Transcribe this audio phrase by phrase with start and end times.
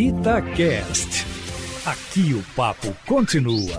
[0.00, 1.26] Itacast.
[1.84, 3.76] Aqui o papo continua.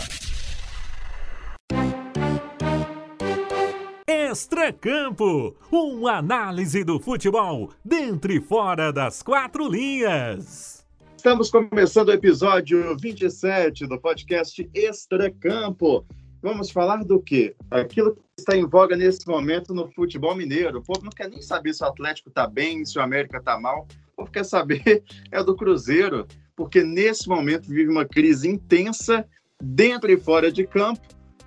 [4.07, 10.85] Extracampo, uma análise do futebol dentro e fora das quatro linhas.
[11.17, 16.05] Estamos começando o episódio 27 do podcast Extracampo.
[16.41, 17.55] Vamos falar do quê?
[17.69, 20.79] Aquilo que está em voga nesse momento no futebol mineiro.
[20.79, 23.59] O povo não quer nem saber se o Atlético está bem, se o América está
[23.59, 23.87] mal.
[24.13, 29.27] O povo quer saber é do Cruzeiro, porque nesse momento vive uma crise intensa
[29.61, 31.01] dentro e fora de campo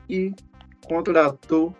[0.09, 0.33] e
[0.87, 1.74] contratou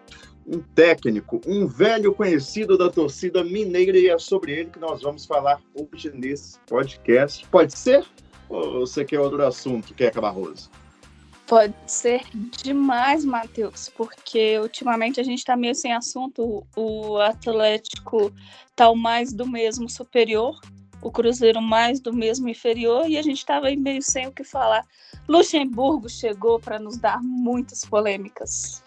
[0.47, 5.25] um técnico, um velho conhecido da torcida mineira, e é sobre ele que nós vamos
[5.25, 7.47] falar hoje nesse podcast.
[7.49, 8.05] Pode ser?
[8.49, 10.71] Ou você quer outro assunto, Queca Barroso?
[11.47, 12.23] Pode ser
[12.63, 16.67] demais, Matheus, porque ultimamente a gente está meio sem assunto.
[16.75, 18.33] O Atlético
[18.75, 20.59] tá o mais do mesmo superior,
[21.03, 24.43] o Cruzeiro mais do mesmo inferior, e a gente estava aí meio sem o que
[24.43, 24.87] falar.
[25.29, 28.83] Luxemburgo chegou para nos dar muitas polêmicas.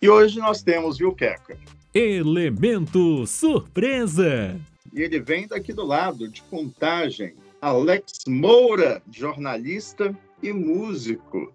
[0.00, 1.58] E hoje nós temos, viu, Queca?
[1.92, 4.58] Elemento surpresa!
[4.90, 7.34] E ele vem daqui do lado, de contagem.
[7.60, 11.52] Alex Moura, jornalista e músico.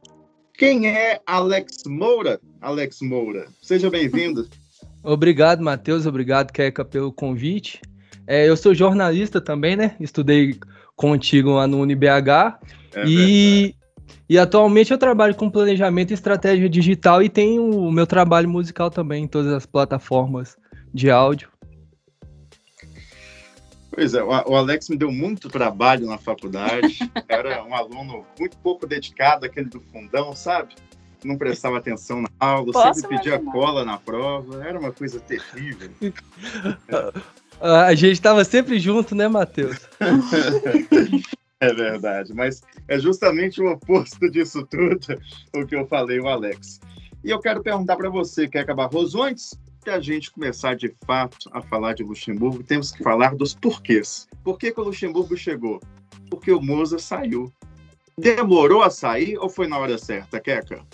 [0.54, 2.40] Quem é Alex Moura?
[2.62, 4.48] Alex Moura, seja bem-vindo.
[5.04, 6.06] Obrigado, Matheus.
[6.06, 7.82] Obrigado, Queca, pelo convite.
[8.26, 9.96] É, eu sou jornalista também, né?
[10.00, 10.58] Estudei
[10.96, 12.60] contigo lá no UniBH.
[12.96, 13.76] É e,
[14.30, 18.90] e atualmente eu trabalho com planejamento e estratégia digital e tenho o meu trabalho musical
[18.90, 20.56] também em todas as plataformas
[20.94, 21.50] de áudio.
[23.94, 26.98] Pois é, o Alex me deu muito trabalho na faculdade.
[27.30, 30.76] Era um aluno muito pouco dedicado, aquele do fundão, sabe?
[31.24, 33.52] Não prestava atenção na aula, Posso sempre pedia imaginar.
[33.52, 34.66] cola na prova.
[34.66, 35.92] Era uma coisa terrível.
[37.62, 39.78] A gente estava sempre junto, né, Matheus?
[41.62, 45.18] É verdade, mas é justamente o oposto disso tudo
[45.56, 46.82] o que eu falei, o Alex.
[47.24, 51.50] E eu quero perguntar para você, Keca Barroso, antes que a gente começar de fato
[51.52, 54.28] a falar de Luxemburgo, temos que falar dos porquês.
[54.44, 55.82] Por que, que o Luxemburgo chegou?
[56.30, 57.52] Porque o Moza saiu.
[58.18, 60.86] Demorou a sair ou foi na hora certa, Keca?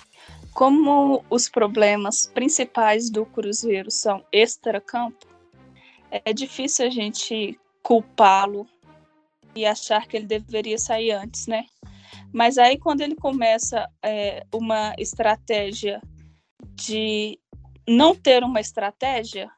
[0.53, 5.27] Como os problemas principais do Cruzeiro são extra-campo,
[6.11, 8.67] é difícil a gente culpá-lo
[9.55, 11.65] e achar que ele deveria sair antes, né?
[12.33, 16.01] Mas aí quando ele começa é, uma estratégia
[16.75, 17.39] de
[17.89, 19.49] não ter uma estratégia,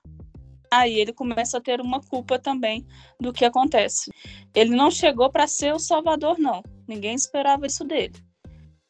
[0.72, 2.86] aí ele começa a ter uma culpa também
[3.20, 4.10] do que acontece.
[4.56, 6.64] Ele não chegou para ser o salvador, não.
[6.88, 8.14] Ninguém esperava isso dele.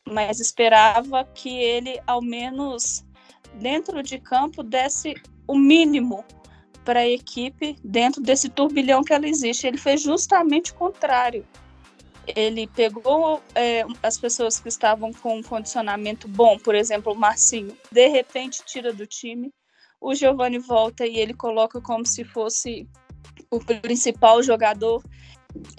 [0.07, 3.05] Mas esperava que ele, ao menos
[3.55, 5.15] dentro de campo, desse
[5.47, 6.23] o mínimo
[6.85, 9.67] para a equipe dentro desse turbilhão que ela existe.
[9.67, 11.45] Ele fez justamente o contrário.
[12.27, 17.75] Ele pegou é, as pessoas que estavam com um condicionamento bom, por exemplo, o Marcinho,
[17.91, 19.51] de repente tira do time.
[19.99, 22.87] O Giovani volta e ele coloca como se fosse
[23.49, 25.03] o principal jogador.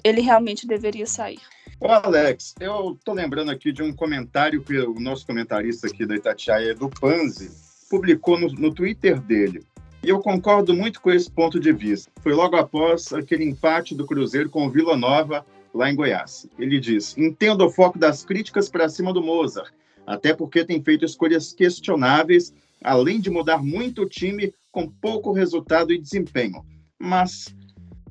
[0.03, 1.39] Ele realmente deveria sair.
[1.79, 6.15] Ô Alex, eu tô lembrando aqui de um comentário que o nosso comentarista aqui da
[6.15, 7.51] Itatiaia, do Panzi,
[7.89, 9.65] publicou no, no Twitter dele.
[10.01, 12.11] E eu concordo muito com esse ponto de vista.
[12.21, 16.47] Foi logo após aquele empate do Cruzeiro com o Vila Nova, lá em Goiás.
[16.57, 19.73] Ele diz: Entendo o foco das críticas para cima do Mozart,
[20.05, 22.53] até porque tem feito escolhas questionáveis,
[22.83, 26.63] além de mudar muito o time com pouco resultado e desempenho.
[26.99, 27.53] Mas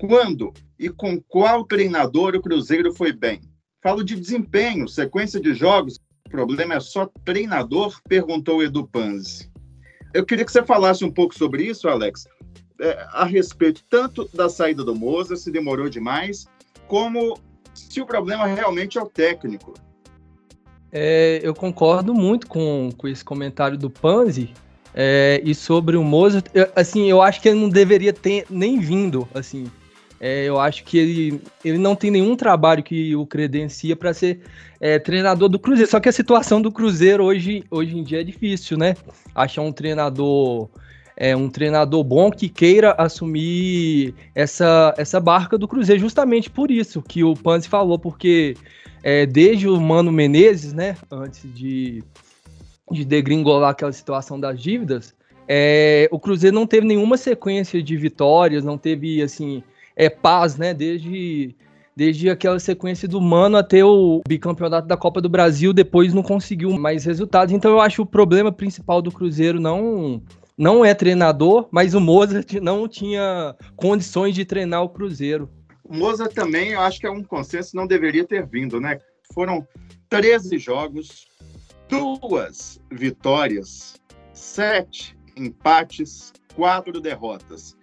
[0.00, 3.40] quando e com qual treinador o Cruzeiro foi bem?
[3.82, 5.98] Falo de desempenho, sequência de jogos.
[6.26, 8.00] O problema é só treinador?
[8.08, 9.50] Perguntou Edu Panzi.
[10.14, 12.26] Eu queria que você falasse um pouco sobre isso, Alex,
[12.80, 16.46] é, a respeito tanto da saída do Moza, se demorou demais,
[16.86, 17.38] como
[17.92, 19.74] se o problema realmente é o técnico.
[20.90, 24.50] É, eu concordo muito com, com esse comentário do Panzi.
[24.94, 28.78] É, e sobre o Mozart, eu, assim, eu acho que ele não deveria ter nem
[28.78, 29.70] vindo, assim.
[30.18, 34.40] É, eu acho que ele, ele não tem nenhum trabalho que o credencia para ser
[34.80, 35.90] é, treinador do Cruzeiro.
[35.90, 38.94] Só que a situação do Cruzeiro hoje, hoje em dia é difícil, né?
[39.34, 40.70] Achar um treinador
[41.16, 47.02] é, um treinador bom que queira assumir essa, essa barca do Cruzeiro, justamente por isso
[47.02, 48.56] que o Panzi falou, porque
[49.02, 52.02] é, desde o Mano Menezes, né, antes de,
[52.90, 55.14] de degringolar aquela situação das dívidas,
[55.48, 59.62] é, o Cruzeiro não teve nenhuma sequência de vitórias, não teve, assim,
[59.96, 60.72] é, paz, né?
[60.72, 61.54] Desde,
[61.96, 66.70] desde aquela sequência do Mano até o bicampeonato da Copa do Brasil, depois não conseguiu
[66.78, 67.52] mais resultados.
[67.52, 70.22] Então eu acho o problema principal do Cruzeiro não
[70.56, 75.50] não é treinador, mas o Mozart não tinha condições de treinar o Cruzeiro.
[75.88, 78.98] Moza também, eu acho que é um consenso, não deveria ter vindo, né?
[79.34, 79.66] Foram
[80.08, 81.26] 13 jogos,
[81.88, 84.00] duas vitórias,
[84.32, 87.76] sete empates, quatro derrotas,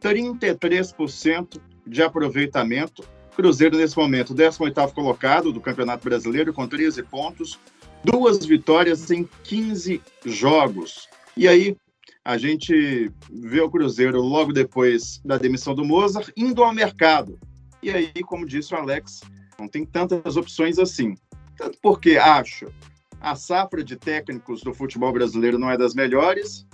[0.00, 3.02] 33% de aproveitamento.
[3.34, 7.58] Cruzeiro, nesse momento, 18º colocado do Campeonato Brasileiro, com 13 pontos,
[8.04, 11.08] duas vitórias em 15 jogos.
[11.36, 11.76] E aí,
[12.24, 17.38] a gente vê o Cruzeiro logo depois da demissão do Mozart indo ao mercado.
[17.82, 19.20] E aí, como disse o Alex,
[19.58, 21.14] não tem tantas opções assim.
[21.56, 22.72] Tanto porque acho
[23.20, 26.66] a safra de técnicos do futebol brasileiro não é das melhores,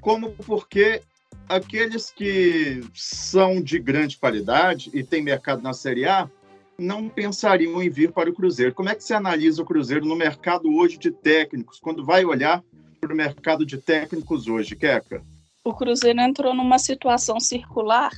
[0.00, 1.02] como porque
[1.48, 6.30] aqueles que são de grande qualidade e têm mercado na Série A
[6.78, 8.74] não pensariam em vir para o Cruzeiro.
[8.74, 12.64] Como é que você analisa o Cruzeiro no mercado hoje de técnicos, quando vai olhar
[13.12, 15.22] o mercado de técnicos hoje, Queca?
[15.64, 18.10] O Cruzeiro entrou numa situação circular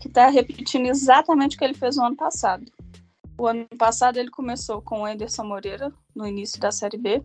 [0.00, 2.64] que está repetindo exatamente o que ele fez no ano passado.
[3.38, 7.22] O ano passado ele começou com o Anderson Moreira, no início da Série B,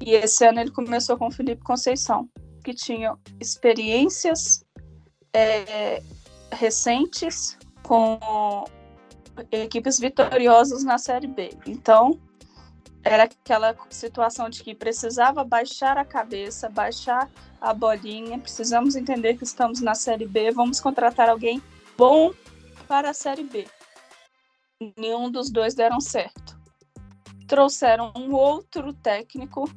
[0.00, 2.28] e esse ano ele começou com o Felipe Conceição,
[2.64, 4.64] que tinha experiências
[5.34, 6.02] é,
[6.52, 8.18] recentes com
[9.52, 11.50] equipes vitoriosas na Série B.
[11.66, 12.18] Então,
[13.04, 17.30] era aquela situação de que precisava baixar a cabeça, baixar
[17.60, 21.62] a bolinha, precisamos entender que estamos na Série B, vamos contratar alguém
[21.96, 22.32] bom
[22.86, 23.66] para a Série B
[24.96, 26.58] nenhum dos dois deram certo.
[27.46, 29.68] Trouxeram um outro técnico,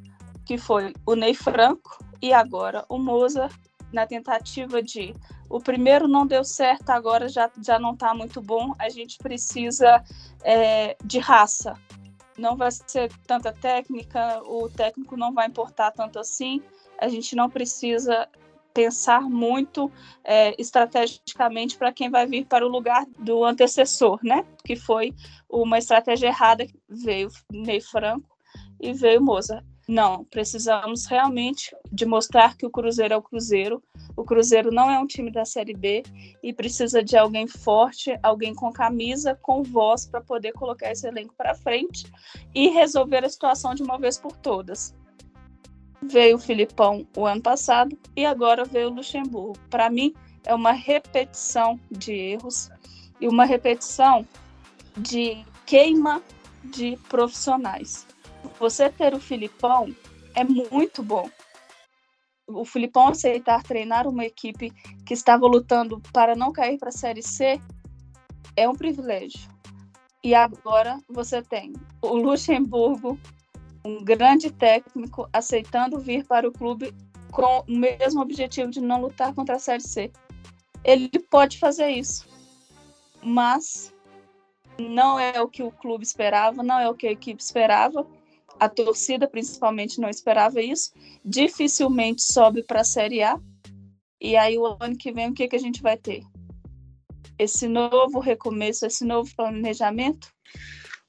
[0.44, 3.48] que foi o Ney Franco, e agora o Moza,
[3.92, 5.14] na tentativa de
[5.48, 10.02] o primeiro não deu certo, agora já, já não está muito bom, a gente precisa
[10.42, 11.74] é, de raça.
[12.42, 16.60] Não vai ser tanta técnica, o técnico não vai importar tanto assim,
[16.98, 18.28] a gente não precisa
[18.74, 19.88] pensar muito
[20.24, 24.44] é, estrategicamente para quem vai vir para o lugar do antecessor, né?
[24.64, 25.14] Que foi
[25.48, 28.36] uma estratégia errada que veio Ney Franco
[28.80, 29.62] e veio Moza.
[29.92, 33.82] Não, precisamos realmente de mostrar que o Cruzeiro é o Cruzeiro.
[34.16, 36.02] O Cruzeiro não é um time da Série B
[36.42, 41.34] e precisa de alguém forte, alguém com camisa, com voz para poder colocar esse elenco
[41.36, 42.10] para frente
[42.54, 44.94] e resolver a situação de uma vez por todas
[46.04, 49.58] veio o Filipão o ano passado e agora veio o Luxemburgo.
[49.68, 52.70] Para mim, é uma repetição de erros
[53.20, 54.26] e uma repetição
[54.96, 56.22] de queima
[56.64, 58.06] de profissionais.
[58.58, 59.94] Você ter o Filipão
[60.34, 61.28] é muito bom.
[62.46, 64.70] O Filipão aceitar treinar uma equipe
[65.06, 67.60] que estava lutando para não cair para a Série C
[68.56, 69.50] é um privilégio.
[70.22, 73.18] E agora você tem o Luxemburgo
[73.84, 76.94] um grande técnico aceitando vir para o clube
[77.32, 80.12] com o mesmo objetivo de não lutar contra a Série C.
[80.84, 82.28] Ele pode fazer isso,
[83.22, 83.92] mas
[84.78, 88.06] não é o que o clube esperava, não é o que a equipe esperava.
[88.58, 90.92] A torcida, principalmente, não esperava isso.
[91.24, 93.38] Dificilmente sobe para a Série A.
[94.20, 96.22] E aí, o ano que vem, o que, que a gente vai ter?
[97.38, 100.28] Esse novo recomeço, esse novo planejamento?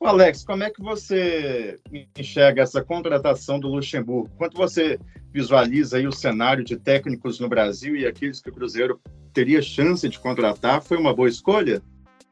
[0.02, 1.80] Alex, como é que você
[2.18, 4.30] enxerga essa contratação do Luxemburgo?
[4.36, 5.00] Quanto você
[5.32, 9.00] visualiza aí o cenário de técnicos no Brasil e aqueles que o Cruzeiro
[9.34, 10.82] teria chance de contratar?
[10.82, 11.82] Foi uma boa escolha?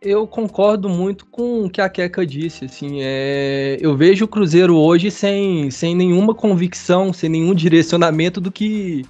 [0.02, 2.66] Eu concordo muito com o que a Queca disse.
[2.66, 3.78] Assim, é...
[3.80, 9.06] Eu vejo o Cruzeiro hoje sem, sem nenhuma convicção, sem nenhum direcionamento do que,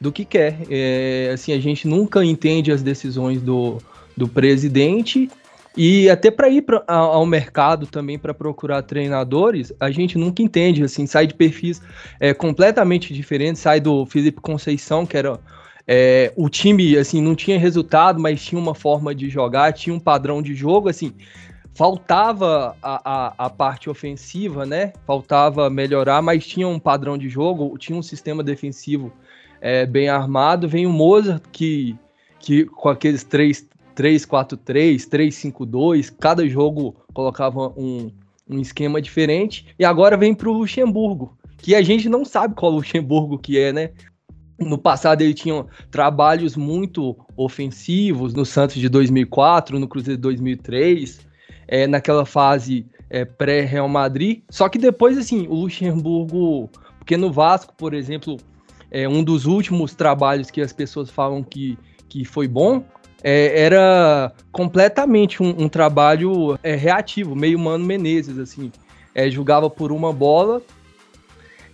[0.00, 0.58] do que quer.
[0.68, 1.30] É...
[1.32, 3.78] Assim, a gente nunca entende as decisões do,
[4.16, 5.30] do presidente
[5.76, 10.82] e até para ir pra, ao mercado também para procurar treinadores, a gente nunca entende,
[10.82, 11.80] assim, sai de perfis
[12.20, 15.40] é, completamente diferentes, sai do Felipe Conceição, que era
[15.86, 20.00] é, o time, assim, não tinha resultado, mas tinha uma forma de jogar, tinha um
[20.00, 21.12] padrão de jogo, assim,
[21.74, 27.76] faltava a, a, a parte ofensiva, né, faltava melhorar, mas tinha um padrão de jogo,
[27.78, 29.12] tinha um sistema defensivo
[29.60, 31.96] é, bem armado, vem o Mozart, que,
[32.38, 38.10] que com aqueles três 3-4-3, 3-5-2, cada jogo colocava um,
[38.48, 39.66] um esquema diferente.
[39.78, 43.72] E agora vem para o Luxemburgo, que a gente não sabe qual Luxemburgo que é,
[43.72, 43.90] né?
[44.58, 51.26] No passado ele tinha trabalhos muito ofensivos, no Santos de 2004, no Cruzeiro de 2003,
[51.66, 54.42] é, naquela fase é, pré-Real Madrid.
[54.50, 56.70] Só que depois, assim, o Luxemburgo...
[56.98, 58.36] Porque no Vasco, por exemplo,
[58.88, 61.76] é um dos últimos trabalhos que as pessoas falam que,
[62.08, 62.84] que foi bom
[63.22, 68.72] é, era completamente um, um trabalho é, reativo, meio Mano Menezes, assim.
[69.14, 70.62] É, jogava por uma bola,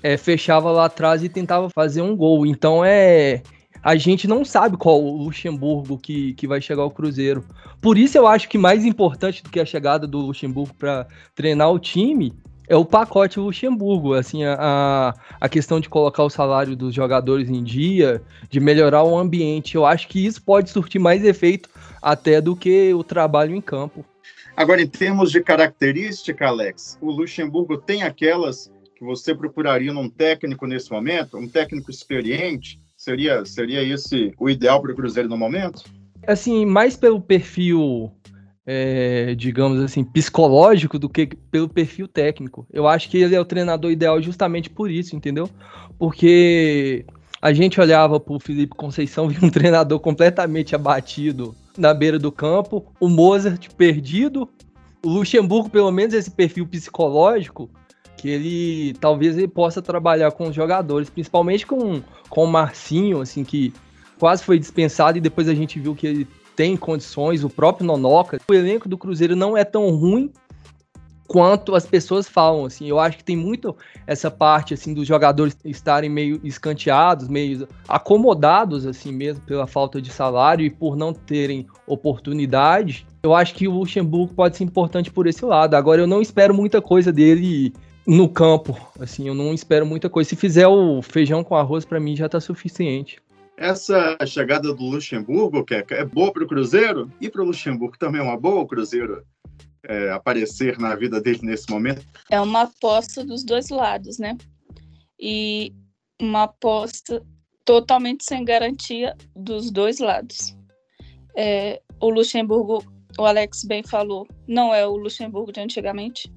[0.02, 2.46] é, fechava lá atrás e tentava fazer um gol.
[2.46, 3.42] Então é,
[3.82, 7.44] a gente não sabe qual o Luxemburgo que, que vai chegar ao Cruzeiro.
[7.80, 11.70] Por isso eu acho que mais importante do que a chegada do Luxemburgo para treinar
[11.70, 12.32] o time
[12.68, 17.64] é o pacote Luxemburgo, assim, a, a questão de colocar o salário dos jogadores em
[17.64, 19.74] dia, de melhorar o ambiente.
[19.74, 21.70] Eu acho que isso pode surtir mais efeito
[22.02, 24.04] até do que o trabalho em campo.
[24.54, 30.66] Agora, em termos de característica, Alex, o Luxemburgo tem aquelas que você procuraria num técnico
[30.66, 32.80] nesse momento, um técnico experiente?
[32.96, 35.84] Seria, seria esse o ideal para o Cruzeiro no momento?
[36.26, 38.10] Assim, mais pelo perfil
[38.66, 42.66] é, digamos assim, psicológico do que pelo perfil técnico.
[42.70, 45.48] Eu acho que ele é o treinador ideal justamente por isso, entendeu?
[45.96, 47.06] Porque
[47.40, 52.32] a gente olhava para o Felipe Conceição, via um treinador completamente abatido na beira do
[52.32, 54.46] campo, o Mozart perdido,
[55.02, 57.70] o Luxemburgo, pelo menos esse perfil psicológico,
[58.18, 63.44] que ele talvez ele possa trabalhar com os jogadores, principalmente com, com o Marcinho, assim,
[63.44, 63.72] que
[64.18, 68.40] quase foi dispensado e depois a gente viu que ele tem condições, o próprio Nonoca.
[68.50, 70.32] O elenco do Cruzeiro não é tão ruim
[71.28, 72.88] quanto as pessoas falam, assim.
[72.88, 78.84] Eu acho que tem muito essa parte, assim, dos jogadores estarem meio escanteados, meio acomodados,
[78.86, 83.06] assim mesmo, pela falta de salário e por não terem oportunidade.
[83.22, 85.74] Eu acho que o Luxemburgo pode ser importante por esse lado.
[85.74, 87.72] Agora, eu não espero muita coisa dele
[88.08, 90.30] no campo, assim, eu não espero muita coisa.
[90.30, 93.20] Se fizer o feijão com arroz, para mim já tá suficiente.
[93.54, 98.22] Essa chegada do Luxemburgo, que é boa para o Cruzeiro, e para o Luxemburgo também
[98.22, 99.22] é uma boa o Cruzeiro
[99.82, 102.02] é, aparecer na vida dele nesse momento?
[102.30, 104.38] É uma aposta dos dois lados, né?
[105.20, 105.74] E
[106.18, 107.22] uma aposta
[107.62, 110.56] totalmente sem garantia dos dois lados.
[111.36, 112.82] É, o Luxemburgo,
[113.18, 116.32] o Alex bem falou, não é o Luxemburgo de antigamente.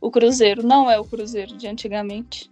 [0.00, 2.50] O Cruzeiro não é o Cruzeiro de antigamente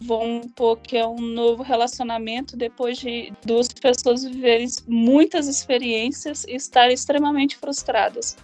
[0.00, 6.54] vão pôr que é um novo relacionamento depois de duas pessoas viverem muitas experiências e
[6.54, 8.36] estarem extremamente frustradas.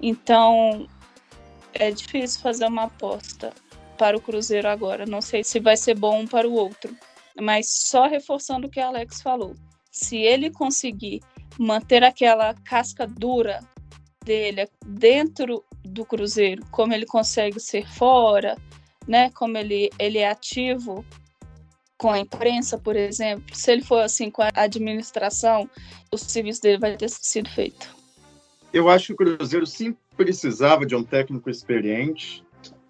[0.00, 0.86] Então,
[1.74, 3.52] é difícil fazer uma aposta
[3.98, 5.04] para o Cruzeiro agora.
[5.04, 6.96] Não sei se vai ser bom um para o outro.
[7.40, 9.54] Mas só reforçando o que a Alex falou.
[9.90, 11.20] Se ele conseguir
[11.58, 13.60] manter aquela casca dura
[14.24, 18.56] dele dentro do Cruzeiro, como ele consegue ser fora,
[19.06, 21.04] né, como ele, ele é ativo
[21.98, 25.68] com a imprensa, por exemplo, se ele for assim com a administração,
[26.10, 27.94] o serviço dele vai ter sido feito.
[28.72, 32.42] Eu acho que o Cruzeiro sim precisava de um técnico experiente,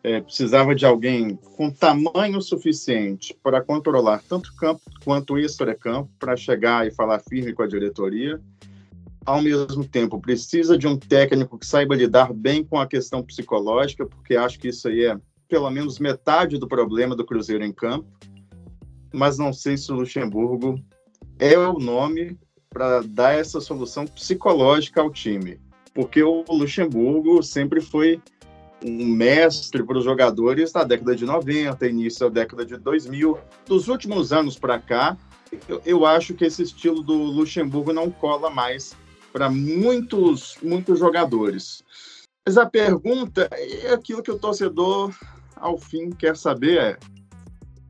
[0.02, 6.86] é, precisava de alguém com tamanho suficiente para controlar tanto campo quanto extra-campo, para chegar
[6.86, 8.40] e falar firme com a diretoria.
[9.24, 14.06] Ao mesmo tempo, precisa de um técnico que saiba lidar bem com a questão psicológica,
[14.06, 18.06] porque acho que isso aí é pelo menos metade do problema do Cruzeiro em campo,
[19.12, 20.80] mas não sei se o Luxemburgo
[21.38, 22.38] é o nome
[22.70, 25.60] para dar essa solução psicológica ao time,
[25.92, 28.22] porque o Luxemburgo sempre foi
[28.82, 33.38] um mestre para os jogadores da década de 90, início da década de 2000.
[33.66, 35.18] Dos últimos anos para cá,
[35.68, 38.96] eu, eu, acho que esse estilo do Luxemburgo não cola mais
[39.32, 41.82] para muitos, muitos jogadores.
[42.46, 45.12] Mas a pergunta é aquilo que o torcedor
[45.60, 46.98] ao fim, quer saber é: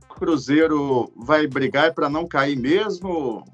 [0.09, 3.45] Cruzeiro vai brigar para não cair mesmo?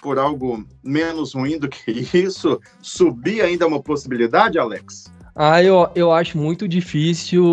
[0.00, 2.60] Por algo menos ruim do que isso?
[2.80, 5.12] Subir ainda é uma possibilidade, Alex?
[5.34, 7.44] Ah, eu, eu acho muito difícil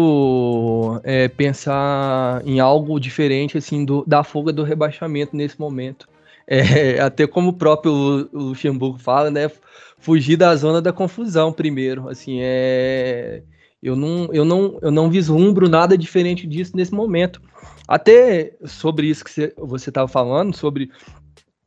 [1.04, 6.08] é, pensar em algo diferente assim do, da fuga do rebaixamento nesse momento.
[6.52, 9.50] É, até como o próprio Luxemburgo fala, né?
[9.98, 12.10] Fugir da zona da confusão primeiro.
[12.10, 13.44] Assim, é
[13.82, 17.42] eu não, eu não, eu não vislumbro nada diferente disso nesse momento.
[17.88, 20.92] Até sobre isso que você estava falando, sobre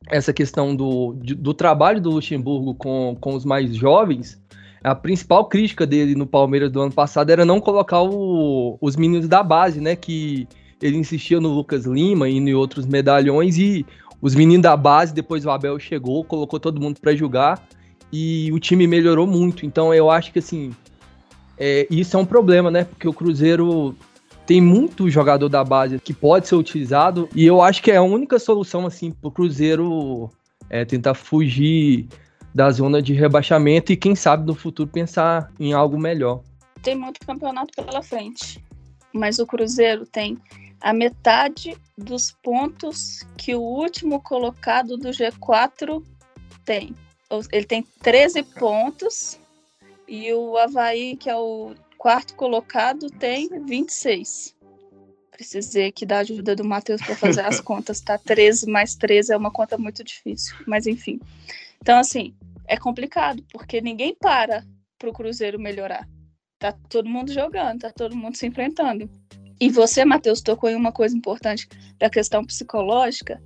[0.09, 4.41] essa questão do, do trabalho do Luxemburgo com, com os mais jovens,
[4.81, 9.27] a principal crítica dele no Palmeiras do ano passado era não colocar o, os meninos
[9.27, 9.95] da base, né?
[9.95, 10.47] Que
[10.81, 13.85] ele insistia no Lucas Lima e em outros medalhões e
[14.21, 17.61] os meninos da base, depois o Abel chegou, colocou todo mundo para jogar
[18.11, 19.65] e o time melhorou muito.
[19.65, 20.73] Então eu acho que assim,
[21.57, 22.83] é, isso é um problema, né?
[22.83, 23.95] Porque o Cruzeiro
[24.45, 28.03] tem muito jogador da base que pode ser utilizado e eu acho que é a
[28.03, 30.29] única solução assim para o Cruzeiro
[30.69, 32.07] é tentar fugir
[32.53, 36.41] da zona de rebaixamento e quem sabe no futuro pensar em algo melhor.
[36.81, 38.63] Tem muito campeonato pela frente,
[39.13, 40.37] mas o Cruzeiro tem
[40.79, 46.03] a metade dos pontos que o último colocado do G4
[46.63, 46.95] tem.
[47.51, 49.39] Ele tem 13 pontos
[50.07, 54.55] e o Havaí, que é o quarto colocado, tem 26.
[55.31, 58.17] Precisei aqui da ajuda do Matheus para fazer as contas, tá?
[58.17, 61.19] 13 mais 13 é uma conta muito difícil, mas enfim.
[61.81, 62.33] Então, assim,
[62.67, 64.63] é complicado, porque ninguém para
[64.97, 66.07] para o Cruzeiro melhorar.
[66.57, 69.09] Tá todo mundo jogando, tá todo mundo se enfrentando.
[69.59, 73.41] E você, Matheus, tocou em uma coisa importante da questão psicológica,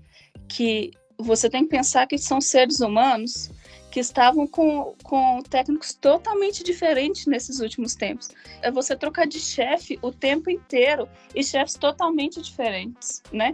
[0.47, 3.49] que você tem que pensar que são seres humanos
[3.91, 8.29] que estavam com, com técnicos totalmente diferentes nesses últimos tempos.
[8.61, 13.53] É você trocar de chefe o tempo inteiro e chefes totalmente diferentes, né?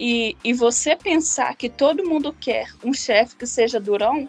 [0.00, 4.28] E, e você pensar que todo mundo quer um chefe que seja durão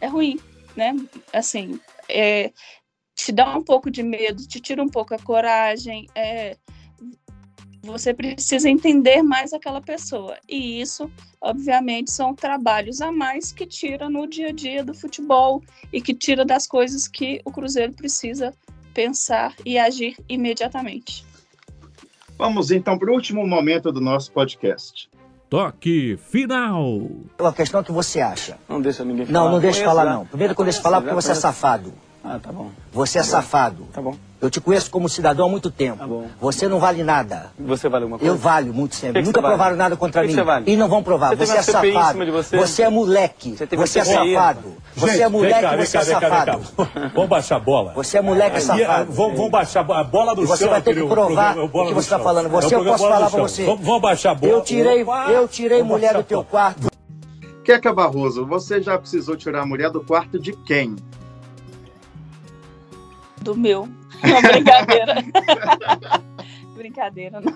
[0.00, 0.40] é ruim,
[0.76, 0.94] né?
[1.32, 1.78] Assim,
[2.08, 2.52] é,
[3.24, 6.56] te dá um pouco de medo, te tira um pouco a coragem, é,
[7.82, 10.36] você precisa entender mais aquela pessoa.
[10.48, 11.10] E isso,
[11.40, 15.62] obviamente, são trabalhos a mais que tira no dia a dia do futebol
[15.92, 18.52] e que tira das coisas que o Cruzeiro precisa
[18.92, 21.24] pensar e agir imediatamente.
[22.36, 25.08] Vamos então para o último momento do nosso podcast.
[25.48, 27.08] Toque final.
[27.38, 28.58] A questão é o que você acha.
[28.68, 29.38] Não deixa ninguém falar.
[29.38, 30.26] Não, não deixa falar, não.
[30.26, 31.92] Primeiro que eu deixo falar porque você é safado.
[32.24, 32.70] Ah, tá bom.
[32.92, 33.88] Você é safado.
[33.92, 34.14] Tá bom.
[34.40, 35.98] Eu te conheço como cidadão há muito tempo.
[35.98, 36.26] Tá bom.
[36.40, 37.50] Você não vale nada.
[37.58, 38.32] Você vale alguma coisa?
[38.32, 39.14] Eu valho muito sempre.
[39.14, 39.54] Que que Nunca você vale?
[39.54, 40.34] provaram nada contra Que mim.
[40.34, 40.70] você vale?
[40.72, 41.36] E não vão provar.
[41.36, 42.24] Você Você é safado.
[42.24, 42.82] de você?
[42.82, 43.56] é moleque.
[43.56, 44.74] Você Você é safado.
[44.94, 46.60] Você é moleque, você é safado.
[47.12, 47.92] Vamos baixar a bola.
[47.94, 49.12] Você é moleque Aqui, ah, safado.
[49.12, 50.70] vamos, vamos baixar a bola do E você chão.
[50.70, 52.24] vai ter que provar o que você tá chão.
[52.24, 52.46] falando.
[52.46, 53.40] É Você, eu posso falar Chão.
[53.40, 53.64] você.
[53.64, 54.52] Vamos, baixar a bola.
[54.52, 56.88] Eu tirei, eu tirei mulher do teu quarto.
[57.64, 60.96] Queca Barroso, você já precisou tirar a mulher do quarto de quem?
[63.42, 63.88] Do meu.
[64.20, 65.14] Brincadeira.
[66.74, 67.52] brincadeira, não.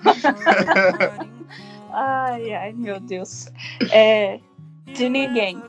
[1.91, 3.49] ai, ai, meu Deus.
[3.91, 4.39] É,
[4.85, 5.61] de ninguém.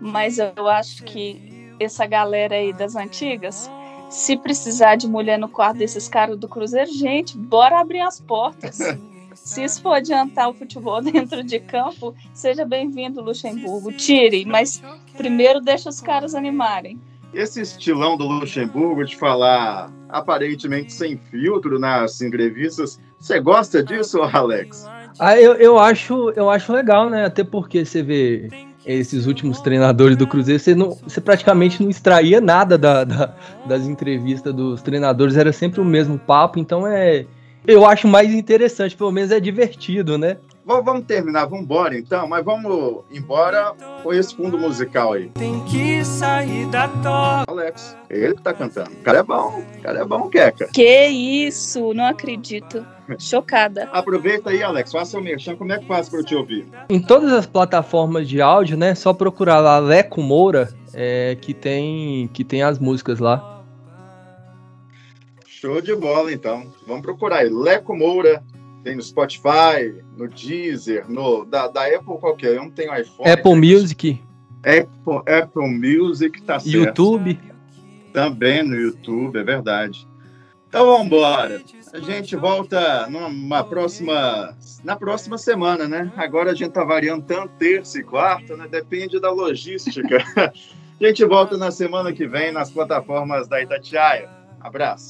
[0.00, 3.70] Mas eu acho que essa galera aí das antigas,
[4.08, 8.78] se precisar de mulher no quarto desses caras do Cruzeiro, gente, bora abrir as portas.
[9.34, 13.92] Se isso for adiantar o futebol dentro de campo, seja bem-vindo, Luxemburgo.
[13.92, 14.82] Tire, mas
[15.16, 17.00] primeiro deixa os caras animarem.
[17.32, 24.86] Esse estilão do Luxemburgo de falar aparentemente sem filtro nas entrevistas, você gosta disso, Alex?
[25.18, 27.24] Ah, eu, eu, acho, eu acho legal, né?
[27.24, 28.48] Até porque você vê
[28.84, 33.34] esses últimos treinadores do Cruzeiro, você, não, você praticamente não extraía nada da, da,
[33.66, 37.26] das entrevistas dos treinadores, era sempre o mesmo papo, então é.
[37.66, 40.38] Eu acho mais interessante, pelo menos é divertido, né?
[40.70, 45.28] Vamos terminar, vamos embora então, mas vamos embora com esse fundo musical aí.
[45.30, 47.50] Tem que sair da toca.
[47.50, 48.92] Alex, ele que tá cantando.
[48.92, 50.68] O cara é bom, o cara é bom, Queca.
[50.72, 52.86] Que isso, não acredito.
[53.18, 53.88] Chocada.
[53.92, 56.66] Aproveita aí, Alex, faça o merchan, como é que faz pra eu te ouvir?
[56.88, 58.94] Em todas as plataformas de áudio, né?
[58.94, 63.64] Só procurar lá Leco Moura, é, que, tem, que tem as músicas lá.
[65.46, 66.72] Show de bola, então.
[66.86, 67.50] Vamos procurar aí.
[67.50, 68.42] Leco Moura,
[68.82, 72.54] tem no Spotify, no Deezer, no, da, da Apple qualquer.
[72.54, 73.30] Eu não tenho iPhone.
[73.30, 74.20] Apple Music,
[74.60, 76.76] Apple, Apple Music, tá certo.
[76.76, 77.40] YouTube.
[78.12, 80.06] Também no YouTube, é verdade.
[80.68, 81.60] Então vamos embora.
[81.92, 86.12] A gente volta numa próxima, na próxima semana, né?
[86.16, 88.68] Agora a gente tá variando tanto terça e quarta, né?
[88.70, 90.18] Depende da logística.
[90.38, 90.52] a
[91.04, 94.30] gente volta na semana que vem nas plataformas da Itatiaia.
[94.60, 95.08] Abraço.